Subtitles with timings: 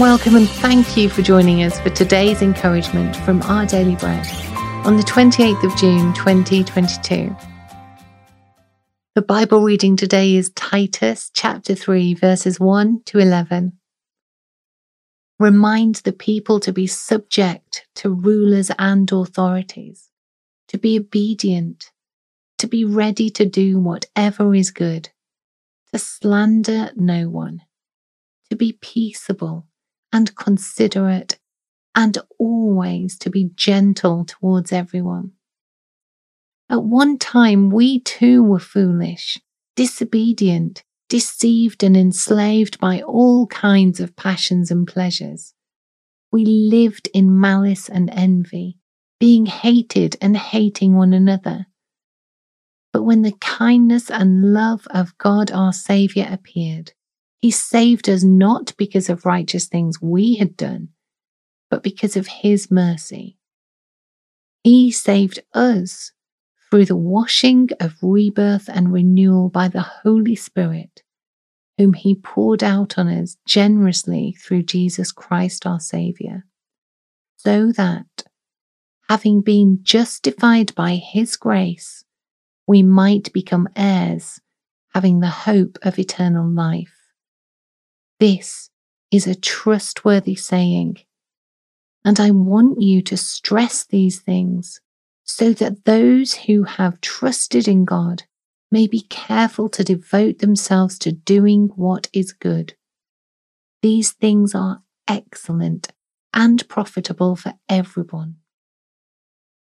[0.00, 4.26] Welcome and thank you for joining us for today's encouragement from Our Daily Bread
[4.86, 7.36] on the 28th of June 2022.
[9.14, 13.78] The Bible reading today is Titus chapter 3, verses 1 to 11.
[15.38, 20.08] Remind the people to be subject to rulers and authorities,
[20.68, 21.90] to be obedient,
[22.56, 25.10] to be ready to do whatever is good,
[25.92, 27.60] to slander no one,
[28.48, 29.66] to be peaceable
[30.12, 31.38] and considerate,
[31.94, 35.32] and always to be gentle towards everyone.
[36.68, 39.38] At one time, we too were foolish,
[39.74, 45.52] disobedient, deceived, and enslaved by all kinds of passions and pleasures.
[46.30, 48.78] We lived in malice and envy,
[49.18, 51.66] being hated and hating one another.
[52.92, 56.92] But when the kindness and love of God our Saviour appeared,
[57.40, 60.88] he saved us not because of righteous things we had done,
[61.70, 63.38] but because of His mercy.
[64.62, 66.12] He saved us
[66.70, 71.02] through the washing of rebirth and renewal by the Holy Spirit,
[71.78, 76.44] whom He poured out on us generously through Jesus Christ our Saviour,
[77.36, 78.24] so that,
[79.08, 82.04] having been justified by His grace,
[82.66, 84.42] we might become heirs,
[84.92, 86.99] having the hope of eternal life.
[88.20, 88.68] This
[89.10, 90.98] is a trustworthy saying.
[92.04, 94.82] And I want you to stress these things
[95.24, 98.24] so that those who have trusted in God
[98.70, 102.74] may be careful to devote themselves to doing what is good.
[103.80, 105.88] These things are excellent
[106.34, 108.36] and profitable for everyone.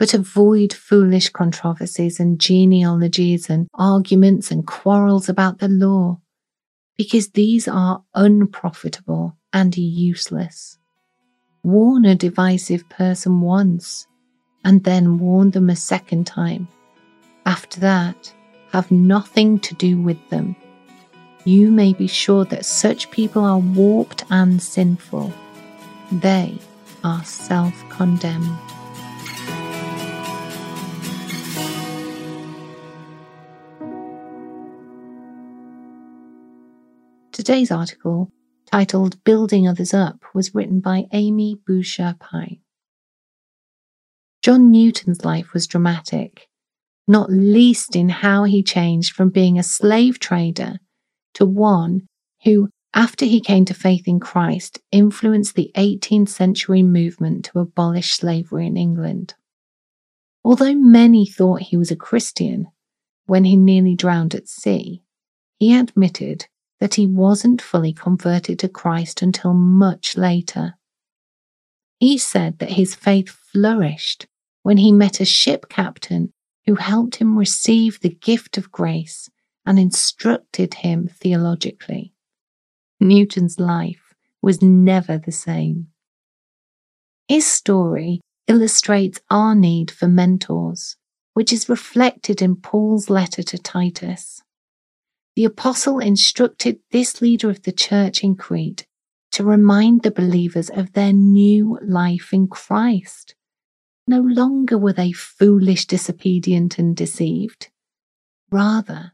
[0.00, 6.22] But avoid foolish controversies and genealogies and arguments and quarrels about the law
[7.02, 10.78] because these are unprofitable and useless.
[11.64, 14.06] Warn a divisive person once
[14.64, 16.68] and then warn them a second time.
[17.44, 18.32] After that,
[18.70, 20.54] have nothing to do with them.
[21.44, 25.32] You may be sure that such people are warped and sinful.
[26.12, 26.56] They
[27.02, 28.71] are self condemned.
[37.44, 38.30] Today's article,
[38.70, 42.60] titled Building Others Up, was written by Amy Boucher Pye.
[44.44, 46.46] John Newton's life was dramatic,
[47.08, 50.78] not least in how he changed from being a slave trader
[51.34, 52.06] to one
[52.44, 58.12] who, after he came to faith in Christ, influenced the 18th century movement to abolish
[58.14, 59.34] slavery in England.
[60.44, 62.68] Although many thought he was a Christian
[63.26, 65.02] when he nearly drowned at sea,
[65.58, 66.46] he admitted
[66.82, 70.74] that he wasn't fully converted to Christ until much later.
[72.00, 74.26] He said that his faith flourished
[74.64, 76.32] when he met a ship captain
[76.66, 79.30] who helped him receive the gift of grace
[79.64, 82.14] and instructed him theologically.
[82.98, 85.86] Newton's life was never the same.
[87.28, 90.96] His story illustrates our need for mentors,
[91.34, 94.41] which is reflected in Paul's letter to Titus
[95.34, 98.86] the apostle instructed this leader of the church in Crete
[99.32, 103.34] to remind the believers of their new life in Christ.
[104.06, 107.70] No longer were they foolish, disobedient, and deceived.
[108.50, 109.12] Rather,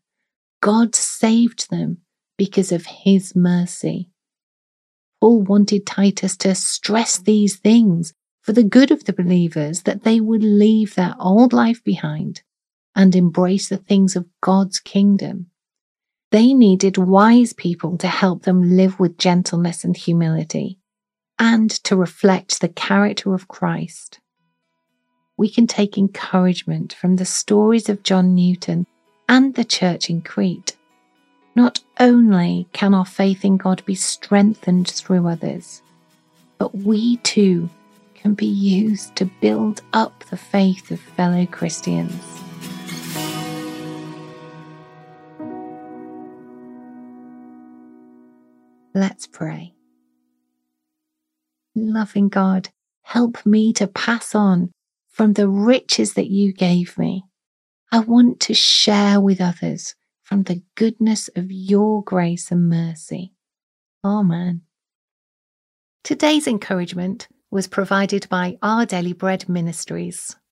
[0.60, 1.98] God saved them
[2.36, 4.10] because of his mercy.
[5.20, 8.12] Paul wanted Titus to stress these things
[8.42, 12.42] for the good of the believers that they would leave their old life behind
[12.96, 15.50] and embrace the things of God's kingdom.
[16.30, 20.78] They needed wise people to help them live with gentleness and humility
[21.38, 24.20] and to reflect the character of Christ.
[25.38, 28.86] We can take encouragement from the stories of John Newton
[29.28, 30.76] and the church in Crete.
[31.54, 35.82] Not only can our faith in God be strengthened through others,
[36.58, 37.70] but we too
[38.14, 42.20] can be used to build up the faith of fellow Christians.
[48.98, 49.74] Let's pray.
[51.76, 52.70] Loving God,
[53.02, 54.72] help me to pass on
[55.08, 57.22] from the riches that you gave me.
[57.92, 63.34] I want to share with others from the goodness of your grace and mercy.
[64.04, 64.62] Amen.
[66.02, 70.34] Today's encouragement was provided by Our Daily Bread Ministries.